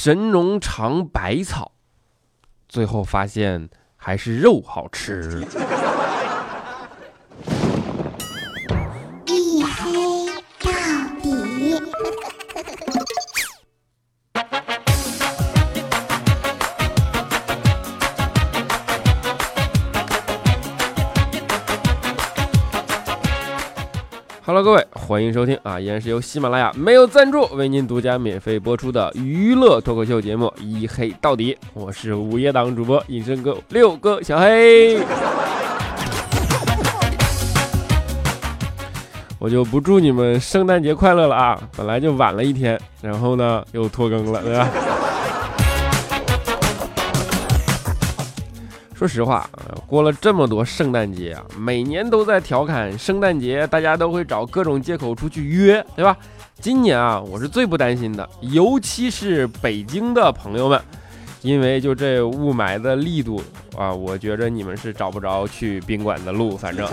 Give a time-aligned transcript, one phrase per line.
[0.00, 1.72] 神农尝百草，
[2.68, 5.44] 最后发现还是肉好吃。
[24.62, 34.98] 各位，欢迎收听啊，依然是由喜马拉雅没有赞助为您独家免费播出的娱乐脱口秀节目《一黑到底》，我是午夜档主播隐身哥六哥小黑。
[39.38, 41.56] 我就不祝你们圣诞节快乐了啊！
[41.76, 44.68] 本来就晚了一天，然后呢又拖更了，对吧？
[48.98, 56.16] 说实话，呃过了这么多圣诞节啊，每年都在调侃圣诞节，大家都会找各种借口出去约，对吧？
[56.60, 60.82] 今年啊，我是最不担心的，尤其是北京的朋友们，
[61.42, 63.40] 因为就这雾霾的力度
[63.76, 66.84] 啊，我觉着你们是找不着去宾馆的路，反正。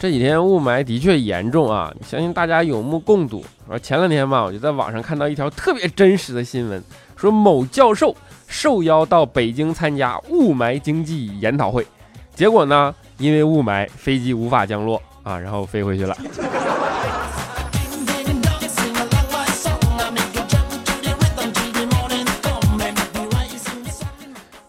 [0.00, 3.44] 这几天雾霾的确严重啊，相信大家有目共睹。
[3.68, 6.80] 而前两天吧，我就在网上看到一条特别真实的新闻，
[7.16, 8.14] 说某教授
[8.46, 11.84] 受邀到北京参加雾霾经济研讨会，
[12.32, 16.16] 结果呢，因为雾霾，飞机无法降落啊，然后飞回去了。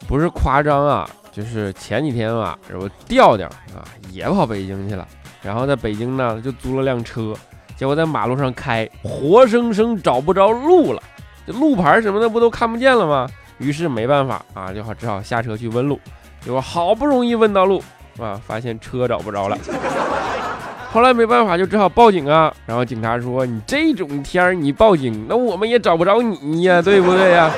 [0.07, 5.07] 不是夸张啊，就是前几天啊，我调调啊也跑北京去了，
[5.41, 7.33] 然后在北京呢就租了辆车，
[7.75, 11.01] 结果在马路上开，活生生找不着路了，
[11.47, 13.27] 这路牌什么的不都看不见了吗？
[13.57, 15.99] 于是没办法啊，就好只好下车去问路，
[16.41, 17.83] 结果好不容易问到路
[18.19, 19.57] 啊，发现车找不着了。
[20.91, 22.51] 后来没办法，就只好报警啊。
[22.65, 27.51] 然后警察说：“你这种天儿你报警，那我们也找不着你呀，对不对呀？”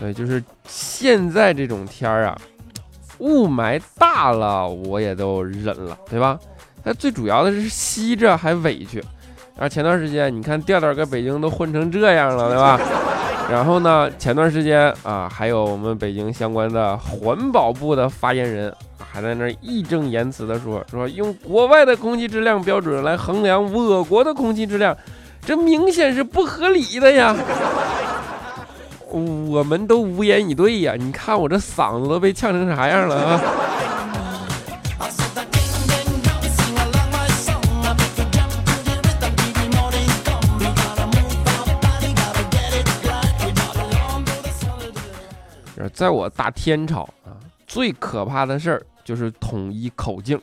[0.00, 2.36] 对，就是现在这种天儿啊，
[3.24, 6.38] 雾霾大了我也都忍了，对吧？
[6.82, 9.02] 那最主要的是吸着还委屈。
[9.56, 12.78] 然后前段时间你看调调搁北京都混成这样了，对吧？
[13.50, 24.94] 然后呢，前段时间啊，还有我们北京相关的环保部的发言人还在那儿义正言辞的说，说用国外的空气质量标准来衡量我国的空气质量，
[25.44, 27.34] 这明显是不合理的呀。
[29.14, 30.94] 我们都无言以对呀！
[30.98, 33.40] 你看我这嗓子都被呛成啥样了啊！
[45.92, 47.38] 在我大天朝啊，
[47.68, 50.36] 最可怕的事儿就是统一口径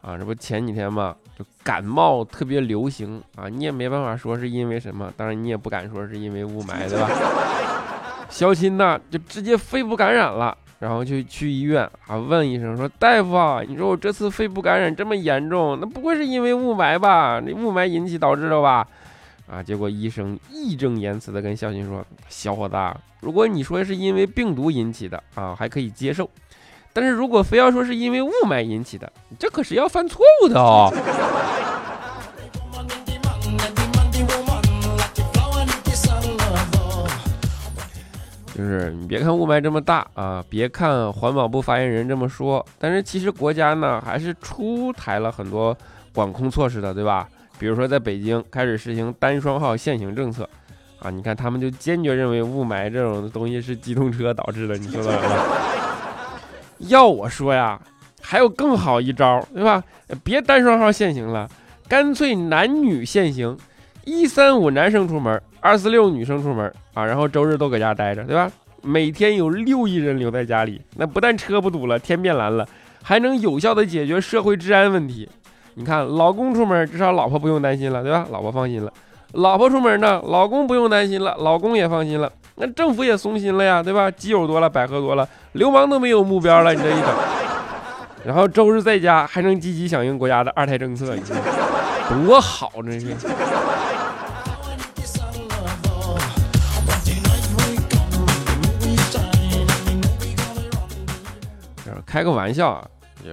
[0.00, 0.16] 啊！
[0.18, 7.08] 这不前几天嘛，就感冒特别流行啊，你也没办法说是因为什么，当然你也不敢说是因为雾霾，对吧？
[8.30, 17.42] 小新呐，就直接肺部感染了，然后就去医院啊，问医生说：“大夫啊，你说我这次肺部感染这么严重，那不会是因为雾霾吧？
[17.44, 18.86] 那雾霾引起导致的吧？”
[19.50, 22.76] 啊，结果医生义正言辞的跟小新说：“小伙子，
[23.20, 26.30] 如果你说是因为病毒引起的啊，还可以接受，
[26.92, 30.88] 但是如果非要说是因为雾霾引起的，这可是要犯错误的哦。”
[38.60, 45.74] 就是你别看雾霾这么大啊，别看环保部发言人这么说，但是其实国家呢还是出台了很多
[46.12, 47.26] 管控措施的，对吧？
[47.58, 50.46] 比如说在北京开始实行单双号限行政策，
[50.98, 55.44] 啊，你看他们就坚决认为雾霾这种东西是机动车导致的，你说到了吗？
[56.80, 57.80] 要我说呀，
[58.20, 59.82] 还有更好一招，对吧？
[60.22, 61.48] 别单双号限行了，
[61.88, 63.56] 干脆男女限行，
[64.04, 68.50] 一三五男生出门，二四六女生出门啊，然后周日都搁家待着，对吧？
[68.82, 72.66] 每天有六亿人留在家里，那不但车不堵了，天变蓝了，
[73.02, 75.28] 还能有效的解决社会治安问题。
[75.74, 78.26] 你看，老公出门，至少老婆不用担心了，对吧？
[78.30, 78.92] 老婆放心了。
[79.32, 82.32] 老婆出门呢，老公不用担心了，老公也放心了。
[82.56, 84.10] 那政府也松心了呀，对吧？
[84.10, 86.74] 基友多了，百合多了，流氓都没有目标了。
[86.74, 87.08] 你这一整，
[88.24, 91.36] 然后周日在家还能积极响应国家的二胎政策，你说
[92.26, 93.14] 多好，这是。
[102.10, 102.88] 开个玩笑啊，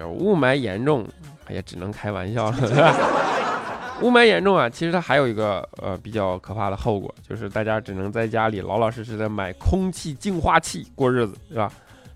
[0.08, 1.04] 雾霾严重，
[1.46, 2.58] 哎呀，只能开玩笑了。
[4.04, 11.72] 雾霾严重啊，其实它还有一个呃比较可怕的后果，就是大家只能在家里老老实实的买空气净化器过日子，是吧？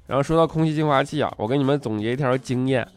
[0.05, 2.87] 然后说到空气净化器啊，我给你们总结一条经验，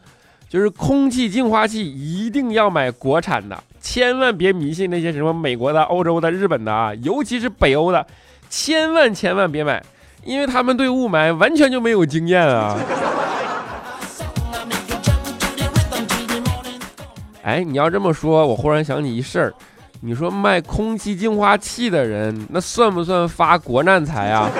[0.50, 8.06] 就是空气净化器一定要买国产的，千万别迷信那些什么美国的、欧洲的、日本的啊，尤其是北欧的，
[8.50, 9.82] 千万千万别买，
[10.24, 12.78] 因为他们对雾霾完全就没有经验啊。
[17.44, 19.52] 哎，你要这么说，我忽然想起一事儿，
[20.00, 24.50] 你说卖空气净化器的人，那算不算发国难财啊？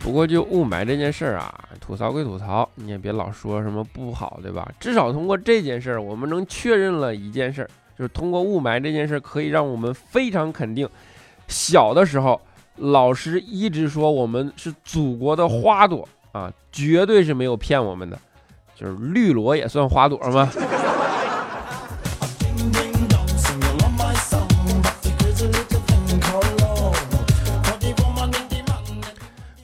[0.00, 4.68] 不过就雾霾这件事儿啊，吐槽归吐槽，你也别老说什么不好，对吧？
[4.80, 10.88] 至少通过这件事儿，我们能确认了一件事儿，就是通过雾霾这件事儿，可以让我们非常肯定，
[11.50, 12.40] 小的时候
[12.76, 18.18] 老师一直说我们是祖国的花朵啊，绝对是没有骗我们的，
[18.74, 20.48] 就是绿萝也算花朵吗？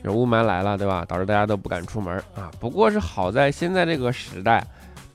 [0.03, 1.05] 这雾霾来了，对吧？
[1.05, 2.51] 导致大家都不敢出门啊。
[2.61, 4.65] 不过是好在现在这个时代，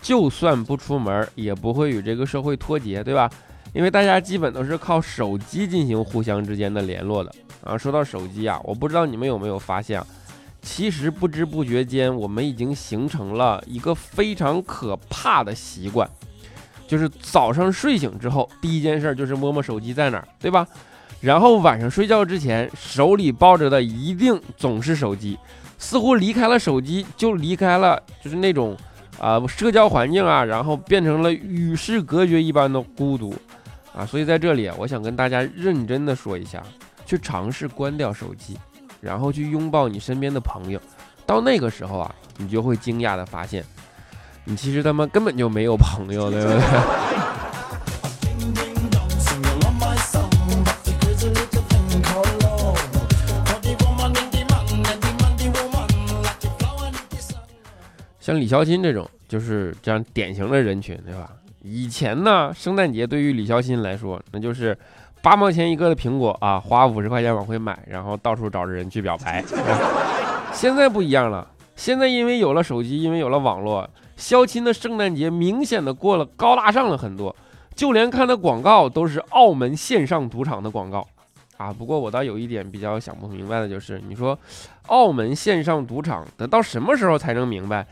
[0.01, 3.29] 就算不出门，也不会与这个社会脱节，对吧？
[3.73, 7.31] 因为大家基本都是靠手机进行互相之间的联络的
[7.63, 7.77] 啊。
[7.77, 10.01] 说到手机啊，我不知道你们有没有发现，
[10.61, 16.09] 其实不知不觉间，我们已经形成了一个非常可怕的习惯，
[16.87, 20.67] 就是早上睡醒之后，第一件事就是摸摸手机在哪儿，对吧？
[21.21, 25.37] 然后晚上睡觉之前，手里抱着的一定总是手机，
[25.77, 28.75] 似乎离开了手机就离开了，就是那种
[29.19, 33.33] 啊社交环境啊，然后变成了与世隔绝一般的孤独
[33.95, 34.05] 啊。
[34.05, 36.63] 所以在这里啊，我想跟大家认真的说一下，
[37.05, 38.57] 去尝试关掉手机，
[38.99, 40.79] 然后去拥抱你身边的朋友。
[41.25, 43.63] 到那个时候啊，你就会惊讶的发现，
[44.43, 46.61] 你其实他妈根本就没有朋友，对不对？
[58.19, 61.29] 像李孝钦这种就是这样典型的人群，对吧？
[61.63, 64.77] 以前呢，圣诞节对于李孝钦来说，那就是
[65.21, 69.43] 八毛钱一个的苹果啊，花五十块钱往回买，然后到处找着人去表白。
[70.51, 73.87] 现在不一样了，现在因为有了手机，因为有了网络，
[74.17, 77.35] 孝钦的圣诞节明显的过了高大上了很多，
[77.75, 81.07] 就连看的广告都是澳门线上赌场的广告
[81.57, 81.71] 啊。
[81.71, 84.37] 不过我倒有一点比较想不明白的就是，你说
[84.87, 87.85] 澳门线上赌场得到什么时候才能明白？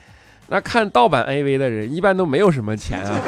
[0.47, 3.21] 那看盗版 AV 的人一般都没有什么钱啊。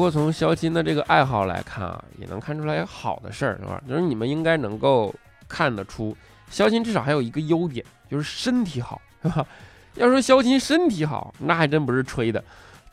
[0.00, 3.78] 不过从肖钦的这个爱好来看啊，也能看出来好的事儿，是吧？
[3.86, 5.14] 就是你们应该能够
[5.46, 6.16] 看得出，
[6.48, 9.46] 肖钦至少还有一个优点，就是身体好，是吧？
[9.96, 12.42] 要说肖钦身体好，那还真不是吹的。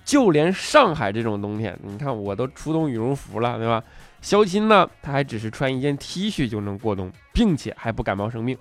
[0.03, 3.81] 就连上海这种冬天，你看我都出动羽绒服了，对吧？
[4.21, 8.57] 肖钦呢，他还只是穿一件 T 恤就能过冬，并且还不感冒生病。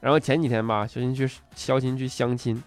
[0.00, 2.62] 然后前几天吧，肖钦去肖钦去相亲，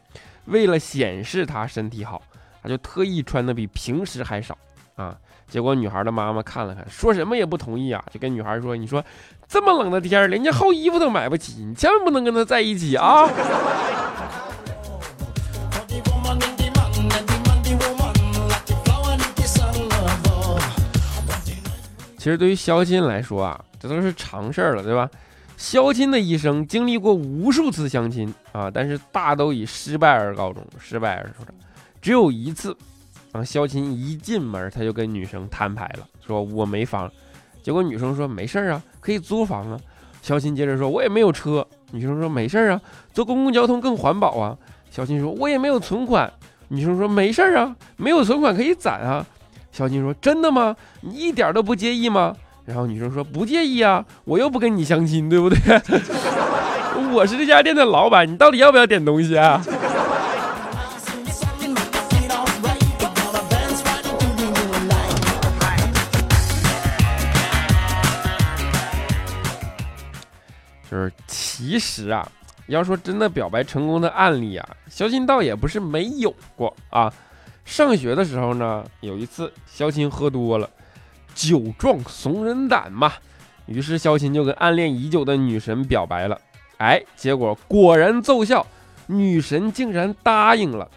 [0.45, 2.19] 为了显示他身体好，
[2.63, 4.57] 他就特意穿的比平时还少
[4.99, 5.15] 啊。
[5.47, 9.03] 结果女孩的妈妈看了看，说什么也不同意啊，就跟女孩说：“你说
[9.47, 13.27] 这么冷的天，连件厚衣服都买不起，你千万不能跟他在一起啊。”
[22.18, 25.09] 其实对于肖金来说啊，这都是常事儿了，对吧？
[25.57, 31.56] 肖金的一生经历过无数次相亲啊，但是大都以失败而告终，失败而收场。
[32.01, 32.75] 只有一次，
[33.31, 37.09] 然后，肖琴一进门他就跟女生摊牌了，说我没房。
[37.62, 39.80] 结果女生说没事儿啊，可以租房啊。
[40.21, 41.66] 肖琴接着说，我也没有车。
[41.92, 42.81] 女生说没事儿啊，
[43.14, 44.57] 坐公共交通更环保啊。
[44.90, 46.31] 肖琴说，我也没有存款。
[46.69, 49.26] 女生说没事儿啊，没有存款可以攒啊。
[49.71, 50.76] 肖琴说：“真的吗？
[51.02, 55.57] 你一点都不介意吗？”然后女生说：“不介意啊，我又不跟你相亲，对不对？
[57.14, 59.64] 我是这家店的老板，你到底要不要点东西啊？”
[70.89, 72.27] 就是其实啊，
[72.67, 77.13] 要说真的表白成功的案例啊，肖钦倒也不是没有过啊。
[77.63, 80.67] 上学的时候呢，有一次肖钦喝多了，
[81.35, 83.13] 酒壮怂人胆嘛，
[83.67, 86.41] 于是肖钦就跟暗恋已久的女神表白了，
[86.77, 88.65] 哎，结果果然奏效，
[89.05, 90.89] 女神竟然答应了。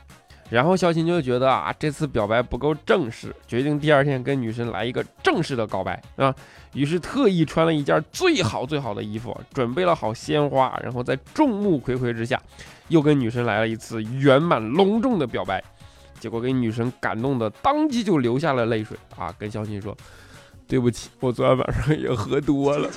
[0.53, 6.35] 然后肖琴就觉得啊，这次表白不够正式，决定第二天跟女神来一个正式的告白啊。
[6.75, 12.39] 于是特意穿了一件最好最好的衣服，准备了好鲜花，然后在众目睽睽之下，
[12.89, 15.65] 又跟女神来了一次圆满隆重的表白。
[16.21, 19.97] 结果给女神感动的当即就流下了泪水啊，跟肖琴说
[20.69, 22.91] ：“对不起，我昨天晚上也喝多了。”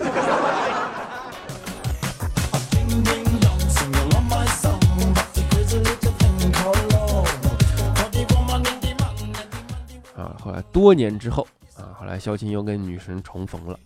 [10.45, 13.79] 后来多年之后啊，后来萧琴又跟女神重逢了。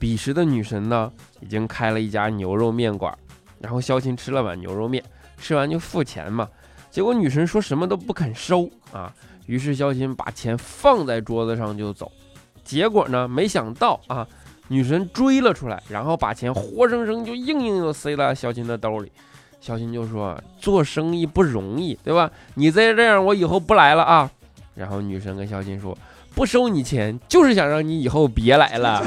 [0.00, 3.16] 彼时的女神呢，已经开了一家牛肉面馆，
[3.60, 5.00] 然后萧琴吃了碗牛肉面，
[5.38, 6.48] 吃完就付钱嘛。
[6.90, 9.14] 结果女神说什么都不肯收啊，
[9.46, 12.10] 于是萧琴把钱放在桌子上就走。
[12.64, 14.26] 结果呢，没想到啊，
[14.66, 19.12] 女神追了出来，然后把钱活生生就硬硬又塞到萧琴的兜里。
[19.60, 22.28] 萧琴就说：“做生意不容易，对吧？
[22.54, 24.28] 你再这样，我以后不来了啊。”
[24.74, 25.96] 然后女神跟小金说
[26.34, 29.04] ：“不收你钱，就是想让你以后别来了。”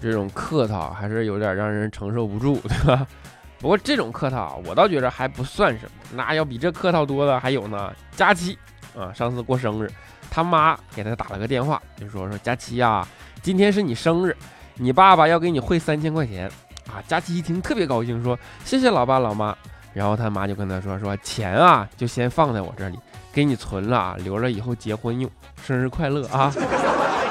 [0.00, 3.06] 这种客套还是有点让人承受不住，对吧？
[3.60, 7.92] 不过这种客套我倒觉得还不算什么，那要比这客套多的还有呢。
[8.16, 8.58] 佳期
[8.98, 9.88] 啊，上次过生日。
[10.34, 13.06] 他妈给他打了个电话，就说说佳琪呀，
[13.42, 14.34] 今天是你生日，
[14.76, 16.50] 你爸爸要给你汇三千块钱
[16.86, 17.04] 啊。
[17.06, 19.54] 佳琪一听特别高兴，说谢谢老爸老妈。
[19.92, 22.98] 然后他妈就跟他说说钱啊，就先放在我这里，
[23.30, 25.30] 给你存了啊，留着以后结婚用。
[25.62, 26.50] 生日快乐啊！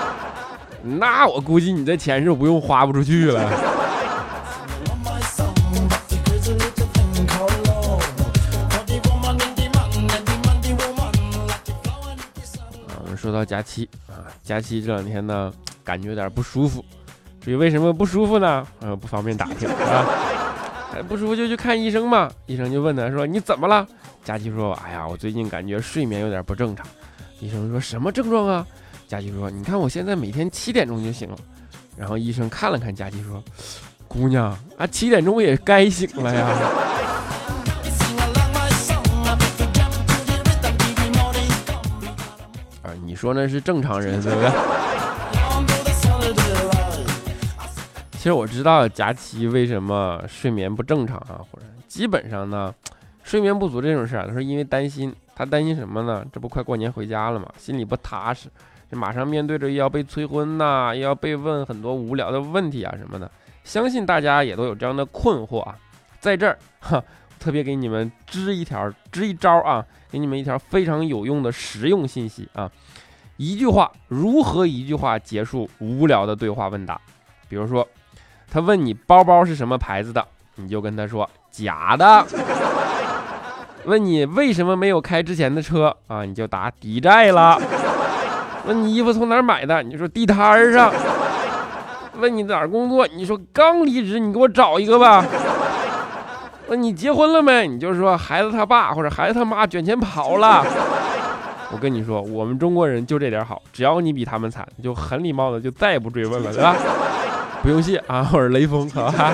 [0.83, 3.80] 那我估计你这钱是不用花不出去了。
[13.21, 16.83] 说到佳期啊，佳期这两天呢，感觉有点不舒服。
[17.39, 18.65] 至于为什么不舒服呢？
[18.79, 20.05] 呃，不方便打听啊。
[21.07, 22.31] 不舒服就去看医生嘛。
[22.47, 23.87] 医生就问他说：“你怎么了？”
[24.25, 26.83] 佳期说：“哎呀，我最近感觉睡眠有点不正常。”
[27.39, 28.65] 医生说什么症状啊？
[29.07, 31.37] 佳期说：“你看我现在每天七点钟就醒了。”
[31.95, 33.43] 然后医生看了看佳期说
[34.07, 36.49] ：“姑娘啊，七点钟也该醒了呀。”
[43.21, 44.49] 说那是正常人，对不对？
[48.17, 52.73] 其实我知道佳期为什么睡眠不正常啊，或者基本上呢，
[53.23, 55.15] 睡眠不足这种事儿，都是因为担心。
[55.35, 56.25] 他担心什么呢？
[56.33, 57.47] 这不快过年回家了吗？
[57.59, 58.49] 心里不踏实，
[58.89, 63.29] 这马上面对着又要被催婚呐，又要被问很多无聊的问题啊什么的。
[63.63, 65.77] 相信大家也都有这样的困惑啊，
[66.19, 67.03] 在这儿哈，
[67.39, 72.71] 特别给你们支一条，支一招啊，给你们一条非常有用的实用信息啊。
[73.41, 77.01] 一句话，如何一句话结束无聊的对话问答？
[77.49, 77.87] 比如说，
[78.51, 80.23] 他问你包包是什么牌子的，
[80.57, 82.23] 你就跟他说假的。
[83.85, 87.59] 问你为什么没有开之前的车啊，你就答抵债了。
[88.67, 90.93] 问你衣服从哪儿买的，你说地摊上。
[92.19, 95.25] 问你哪儿工作，你说刚离职，你给我找一个吧。
[96.67, 100.63] 问你结婚了没，你就说孩子他爸或者孩子他妈卷钱跑了。
[101.73, 106.75] 我跟你说，我们中国人就这点好，只要你比他们惨，就很礼貌的就再也不追问了，对吧？
[107.63, 109.33] 不用谢啊，我是雷锋，好吧？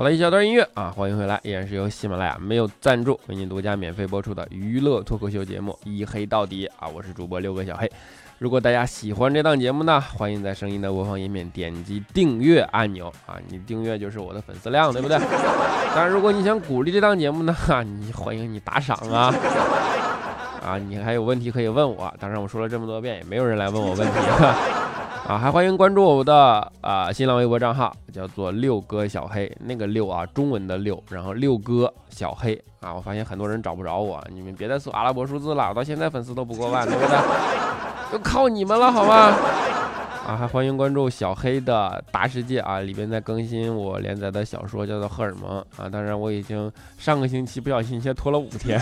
[0.00, 7.86] 好了一小段音乐啊，欢迎回来，依然是由喜马拉雅没有赞助为您独家免费播出的娱乐脱口秀节目《一黑到底》啊，我是主播六个小黑。
[8.38, 15.18] 如果大家喜欢这档节目呢，欢迎在声音的播放页面点击订阅按钮啊，你订阅就是我的粉丝量，对不对？
[15.94, 17.54] 当然，如果你想鼓励这档节目呢，
[17.84, 19.30] 你欢迎你打赏啊
[20.64, 22.10] 啊，你还有问题可以问我。
[22.18, 24.14] 当然，我说了这么多遍，也没有人来问我问题。
[25.30, 37.16] 啊，还欢迎关注我们的啊新浪微博账号，叫做六哥小黑，那个六啊，中文的六，然后六哥小黑啊，我发现很多人找不着我，你们别再搜阿拉伯数字了，到现在粉丝都不过万，对不对？
[38.10, 39.32] 就靠你们了，好吗？
[40.26, 45.88] 啊，还欢迎关注小黑的大世界啊，里边在更新我连载的小说，叫做《荷尔蒙》啊。
[45.88, 48.80] 当然，我已经上个星期不小心先拖了五天，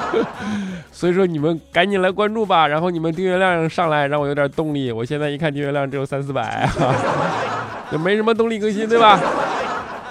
[0.90, 2.66] 所以说你们赶紧来关注吧。
[2.66, 4.92] 然后你们订阅量上来，让我有点动力。
[4.92, 6.68] 我现在一看订阅量只有三四百，
[7.90, 9.18] 就没什么动力更新，对吧？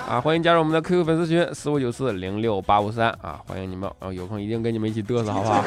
[0.10, 5.64] 啊，欢迎加入我们的 QQ 粉丝群四五九四零六八五三啊，欢迎你们啊，有空一定跟你们一起嘚瑟，好不好？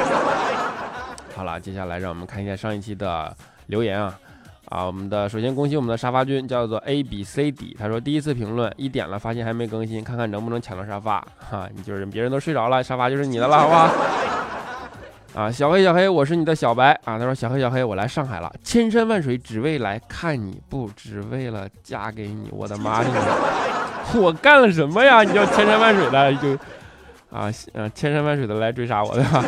[1.35, 3.35] 好了，接下来让我们看一下上一期的
[3.67, 4.15] 留言啊
[4.69, 13.91] 啊，我们的首先恭喜我们的沙发君叫做 A B C D，他说第一次评论一点了发现还没更新，看看能不能抢到沙发哈，你就是别人都睡着了，沙发就是你的了，好不好？
[15.43, 17.19] 啊，小黑小黑，我是你的小白啊。
[17.19, 22.49] 他说小黑小黑，我来上海了，千山万水只为来看你，不只为了嫁给你。
[22.53, 23.11] 我的妈呀，
[24.15, 25.25] 我干了什么呀？
[25.25, 26.53] 你叫千山万水的就
[27.37, 29.45] 啊，嗯，千山万水的来追杀我，对吧？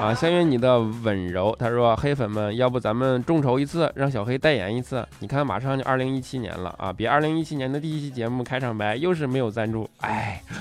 [0.00, 1.54] 啊，相约你的温柔。
[1.58, 5.06] 他说黑粉们，要不咱们众筹一次，让小黑代言一次？
[5.20, 10.42] 你看马上就二零一七年了啊，别二零一七年的第一期节目开场白又是没有赞助，哎。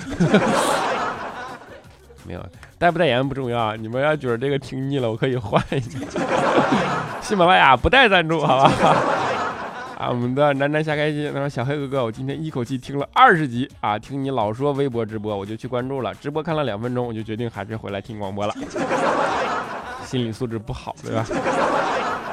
[2.25, 2.45] 没有
[2.77, 6.07] 代不代言不重要，你们要觉得这个听腻了，我可以换一个。
[7.21, 8.71] 喜马拉雅不带赞助，好吧？
[10.03, 18.53] 啊，我们的楠楠瞎开心，他说小黑哥哥，我今天一口气听了二十集啊，听你老说微博直播，我就去关注了，直播看了两分钟，我就决定还是回来听广播了。
[20.03, 21.25] 心理素质不好，对吧？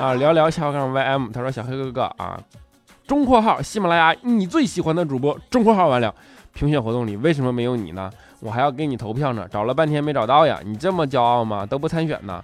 [0.00, 2.36] 啊，聊聊小杠 YM，他说小黑哥哥啊，
[3.06, 6.12] 中括号喜马拉雅你最喜欢的主播，中括号完了，
[6.52, 8.10] 评选活动里为什么没有你呢？
[8.40, 10.58] 我还要给你投票呢，找了半天没找到呀！
[10.64, 11.64] 你这么骄傲吗？
[11.64, 12.42] 都不参选呢？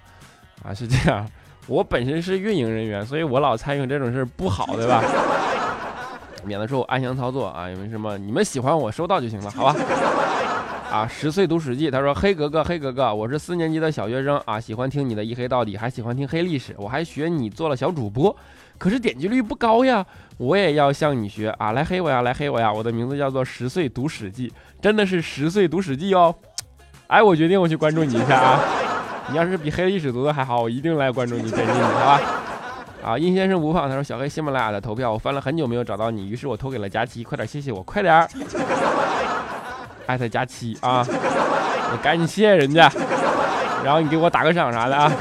[0.63, 1.27] 啊，是这样，
[1.67, 5.03] 我本身是运营人员，所以我老参与这种事不好，对吧？
[6.45, 7.69] 免得说我暗箱操作啊！
[7.69, 8.17] 因为什么？
[8.17, 9.75] 你们喜欢我收到就行了，好吧？
[10.89, 18.33] 啊，十岁读史记，他说黑格格，黑格格，我是四年级的小学生啊，喜欢听你的一黑到底，还喜欢听黑历史，我还学你做了小主播，
[18.77, 20.05] 可是点击率不高呀！
[20.37, 22.71] 我也要向你学啊，来黑我呀，来黑我呀！
[22.71, 24.49] 我的名字叫做十岁读史记。
[24.81, 26.33] 真的是十岁读史记哦，
[27.07, 28.59] 哎，我决定我去关注你一下啊！
[29.29, 32.21] 你要是比黑历史读的还好，我一定来关注你，珍惜你，好吧？
[33.03, 38.27] 啊，殷先生不胖，他说小黑喜马拉雅的投票，我翻了很久没有找到你，于是我投给了佳期，快点谢谢我，快点儿，
[40.05, 42.91] 艾特佳期啊，我赶紧谢谢人家，
[43.83, 45.11] 然后你给我打个赏啥的啊！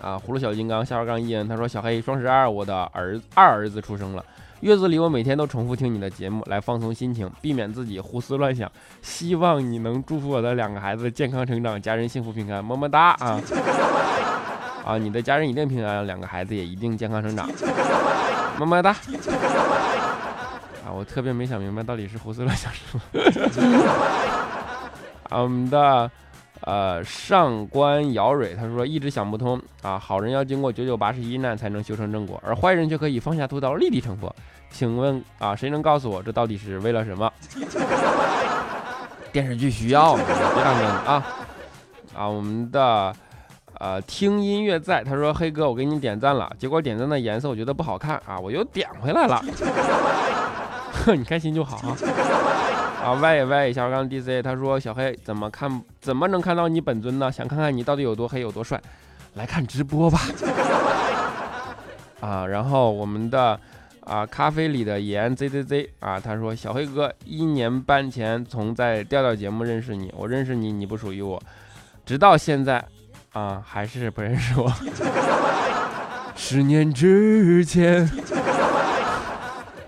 [0.00, 4.24] 啊，葫芦小金刚下边杠一，他说小黑双十二，我的儿二儿子出生了。
[4.62, 8.70] 月子里，我每天都重复听你的节目来放松心情，避免自己胡思乱想。
[9.02, 13.40] 希望你能祝福我的两个孩子健康成长，家人幸福平安，么么哒啊！
[14.86, 17.50] 啊，你的家人一定平安，两个孩子也一定健康成长，
[18.56, 18.90] 么么哒！
[20.86, 23.02] 啊，我特别没想明白到底是胡思乱想什么。
[25.30, 26.08] 我 们 的
[26.62, 34.34] 呃上官尧蕊他说一直想不通啊，好人要经过九九八十一难才能修成正果，而坏人却可以放下屠刀立地成佛。
[34.70, 37.30] 请问啊，谁能告诉我这到底是为了什么？
[39.32, 40.24] 电视剧需要，别
[40.62, 41.26] 当真啊！
[42.14, 43.14] 啊，我们的
[43.78, 49.42] 呃听音乐在，他说黑哥我给你点赞了，结果点赞的颜色我觉得不好看啊，我又点回来了。
[51.04, 51.96] 哼，你开心就好啊！
[53.02, 57.30] 啊，歪一歪一下，我刚 DC，他说小黑怎么看怎么能看到你本尊呢？
[57.30, 58.80] 想看看你到底有多黑有多帅，
[59.34, 60.20] 来看直播吧。
[62.20, 63.58] 啊，然后我们的。
[64.04, 71.40] 啊，咖啡里的盐 z z z 啊，他说小黑哥一年半前从在调调节目认识你，我认识你，你不属于我，
[72.04, 72.84] 直到现在
[73.32, 74.68] 啊还是不认识我。
[76.34, 78.04] 十年之前，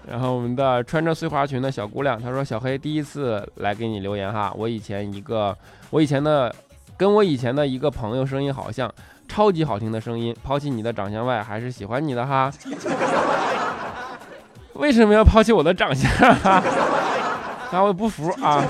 [0.08, 5.56] 然后我们的穿着碎花裙的小姑娘，她说小黑第一次来给你留言哈，我以前一个
[5.90, 6.54] 我以前的
[6.96, 8.92] 跟我以前的一个朋友声音好像，
[9.26, 12.52] 超级好听的声音，抛弃你的长相外，还是喜欢你的哈。
[14.74, 16.10] 为什么要抛弃我的长相？
[16.40, 16.62] 啊，
[17.82, 18.62] 我不服啊！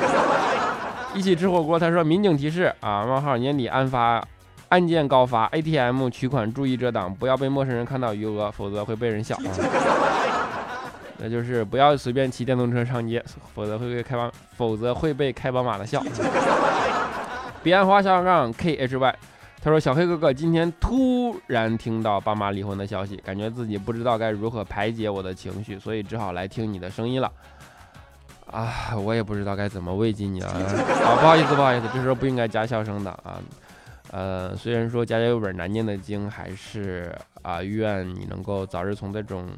[1.14, 4.22] 一起吃火锅，他说民警提示啊，冒号年底案发
[4.68, 9.36] 案件高发，ATM 取款注意遮挡，不要被陌生人看到余额，否则会被人笑。
[11.18, 13.24] 那就是不要随便骑电动车上街，
[13.54, 16.02] 否则会被开宝，否则会被开宝马的笑。
[17.62, 19.14] 彼岸花小杠 KHY。
[19.62, 27.32] 他说：“小黑哥哥，今天突然听到爸妈离婚的消息，感觉自己不知道该如何排解我的情绪，所以只好来听你的声音了。
[28.50, 30.48] 啊，我也不知道该怎么慰藉你了。
[30.52, 33.40] 啊，不好意思，不好意思，这时候不应该加笑声的啊。
[34.14, 39.48] 呃，虽然说家家有本难念的经，还是啊，愿你能够早日从这种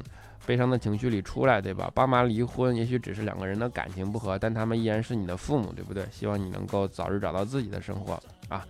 [0.47, 1.91] 悲伤的情绪里出来，对吧？
[1.93, 6.03] 爸妈离婚也许只是两个人的感情不和，但他们依然是你的父母，对不对？
[6.11, 8.13] 希望你能够早日找到自己的生活
[8.49, 8.65] 啊。”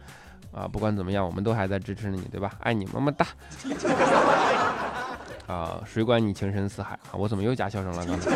[0.51, 2.51] 啊，不管怎么样，我们都还在支持你，对吧？
[2.59, 3.25] 爱你，么么哒。
[5.47, 7.15] 啊，谁管你情深似海啊？
[7.15, 8.05] 我怎么又加笑声了？
[8.05, 8.29] 刚才，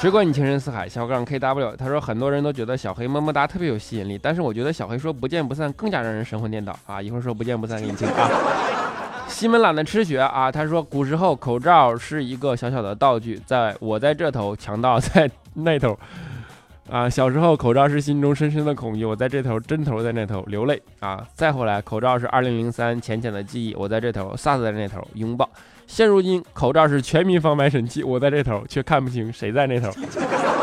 [0.00, 0.88] 谁管你情深似海？
[0.88, 7.02] 小杠 KW，他说很多人都觉得小黑么么哒特别有吸引力，但是我觉得小黑说不见不散更加让人神魂颠倒啊！
[7.02, 8.30] 一会儿说不见不散给你听啊。
[9.26, 15.98] 西门懒得吃雪啊，他说古时候口罩是一个小小的道具，在我在这头，强盗在那头。
[16.88, 21.26] 啊，小时候口罩是心中深深的恐惧，我在这头，针头在那头流泪啊。
[21.34, 25.50] 再后来，口罩是二零零三浅浅的记忆，我在这头萨斯在那头拥抱。
[25.88, 29.90] 现如今，口罩是全民防霾神器，我在这头，却看不清谁在那头。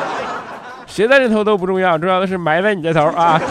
[0.85, 3.41] 谁在这头都不重要，重要的是埋在你这头啊。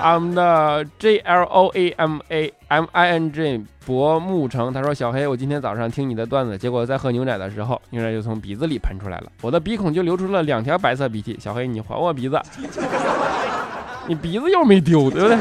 [0.00, 11.36] 我们的 J L O A M A M I N G 博木成，他说：“小黑，我今天早上听你的段子，结果在喝牛奶的时候，牛奶就从鼻子里喷出来了，我的鼻孔就流出了两条白色鼻涕。
[11.40, 12.40] 小黑，你还我鼻子，
[14.06, 15.36] 你鼻子又没丢，对不对？”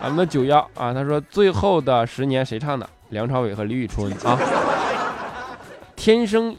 [0.00, 2.88] 俺们的九幺啊，他说：“最后的十年谁唱的？
[3.14, 4.38] 梁朝伟和李宇春啊。”
[5.96, 6.54] 天生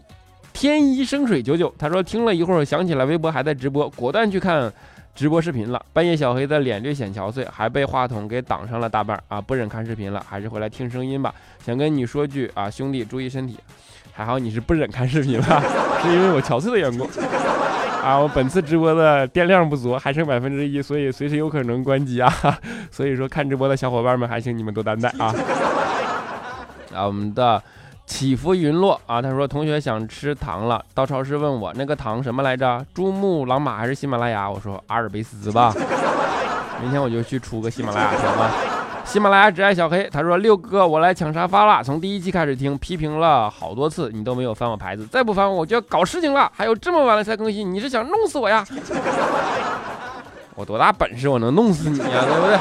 [0.52, 4.74] 天一生水九九，他说听了一会儿，想起来微博还在直播，果断去看。
[5.14, 9.40] 直播视频了，半夜小黑的脸略显憔悴，还被话筒给挡上了大半啊！
[9.40, 11.34] 不忍看视频了，还是回来听声音吧。
[11.66, 13.58] 想跟你说句啊，兄弟，注意身体。
[14.12, 15.64] 还好你是不忍看视频了，
[16.04, 17.06] 是因为我憔悴的缘故
[18.04, 18.20] 啊。
[18.20, 22.30] 我本次直播的电量不足，还剩百分之一，所以随时有可能关机啊。
[22.92, 25.34] 所以说看直播的小伙伴们，还请你们多担待啊。
[26.96, 27.62] 啊，我们的。
[28.08, 29.20] 起伏云落啊！
[29.20, 32.86] 他说同学想吃糖了，到超市问我那个糖什么来着？
[32.94, 34.48] 珠穆朗玛还是喜马拉雅？
[34.48, 35.74] 我说阿尔卑斯吧。
[36.80, 38.52] 明天我就去出个喜马拉雅糖吧。
[39.04, 40.08] 喜马拉雅只爱小黑。
[40.14, 46.52] 他说六哥我来抢沙发了，从第一期开始听，批评了好多次，你都没有翻我牌子，再不翻我就要搞事情了。
[46.56, 48.64] 还有这么晚了才更新，你是想弄死我呀？
[50.54, 52.06] 我多大本事，我能弄死你呀？
[52.24, 52.56] 对不对？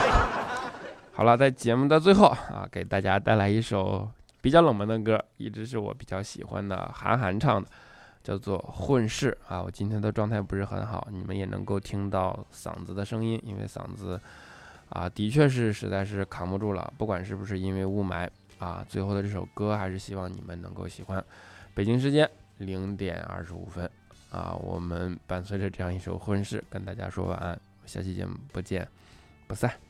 [1.13, 4.09] 好了，在节目的最后啊，给大家带来一首。
[4.45, 7.67] 比较冷门的歌，一直是我比较喜欢的，韩寒唱的，
[8.23, 9.63] 叫做《混世》啊。
[9.63, 14.21] 我今天的状态不是很好，你们也能够听到嗓子的声音，因为嗓子
[14.91, 16.93] 啊，的确是实在是扛不住了。
[16.99, 18.29] 不管是不是因为雾霾
[18.59, 21.25] 啊，最后的这首歌还是希望你们能够喜欢。
[21.73, 23.91] 北京时间零点二十五分
[24.31, 28.87] 啊，我们伴随着这样一首《混世》，跟大家说晚安，下期节目不见
[29.47, 29.84] 不散。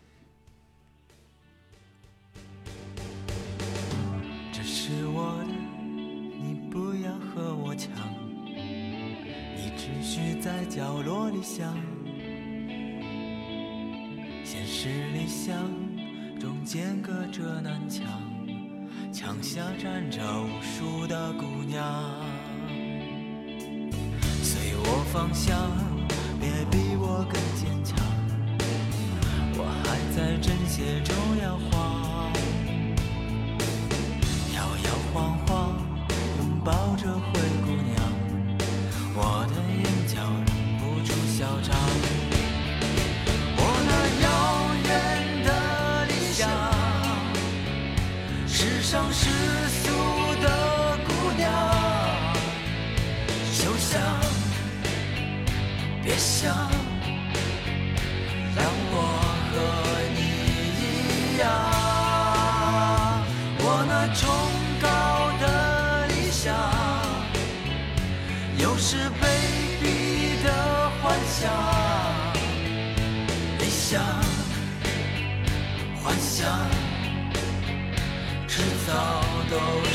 [4.87, 5.55] 是我的，
[6.43, 7.91] 你不要和我抢，
[9.57, 11.75] 你只需在角落里想。
[14.45, 15.57] 现实理想
[16.39, 18.05] 中间隔着南墙，
[19.11, 21.83] 墙下站着无数的姑娘。
[24.43, 25.57] 随我方向，
[26.39, 27.97] 别比我更坚强，
[29.57, 31.17] 我还在针线中
[79.55, 79.94] 早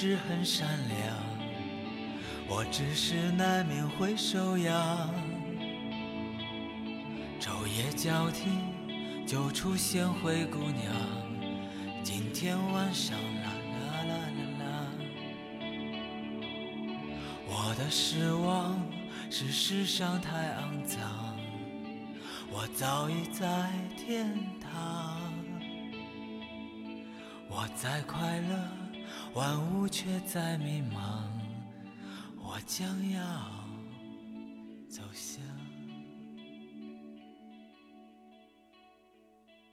[0.00, 1.16] 直很善良，
[2.46, 5.12] 我只是难免会手痒。
[7.40, 8.48] 昼夜交替，
[9.26, 10.94] 就出现灰姑娘。
[12.04, 14.86] 今天晚上啦啦啦啦啦，
[17.48, 18.80] 我的失望
[19.28, 21.00] 是世上太肮脏，
[22.52, 25.20] 我早已在天堂。
[27.48, 28.56] 我在快乐，
[29.34, 31.24] 万物却在迷茫，
[32.36, 33.20] 我将要
[34.88, 35.42] 走向。